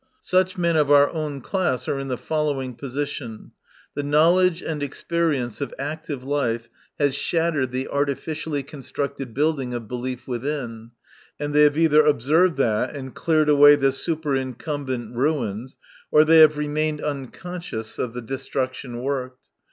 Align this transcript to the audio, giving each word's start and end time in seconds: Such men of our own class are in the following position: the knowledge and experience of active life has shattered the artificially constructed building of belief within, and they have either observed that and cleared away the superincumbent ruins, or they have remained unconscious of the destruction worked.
Such 0.23 0.57
men 0.57 0.75
of 0.77 0.89
our 0.89 1.11
own 1.11 1.41
class 1.41 1.87
are 1.87 1.99
in 1.99 2.07
the 2.07 2.17
following 2.17 2.73
position: 2.73 3.51
the 3.93 4.01
knowledge 4.01 4.63
and 4.63 4.81
experience 4.81 5.61
of 5.61 5.75
active 5.77 6.23
life 6.23 6.69
has 6.97 7.13
shattered 7.13 7.69
the 7.69 7.87
artificially 7.87 8.63
constructed 8.63 9.35
building 9.35 9.75
of 9.75 9.87
belief 9.87 10.27
within, 10.27 10.89
and 11.39 11.53
they 11.53 11.61
have 11.61 11.77
either 11.77 12.03
observed 12.03 12.57
that 12.57 12.95
and 12.95 13.13
cleared 13.13 13.47
away 13.47 13.75
the 13.75 13.91
superincumbent 13.91 15.15
ruins, 15.15 15.77
or 16.09 16.25
they 16.25 16.39
have 16.39 16.57
remained 16.57 17.03
unconscious 17.03 17.99
of 17.99 18.13
the 18.13 18.23
destruction 18.23 19.03
worked. 19.03 19.49